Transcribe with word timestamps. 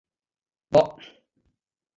Boh! 0.71 0.97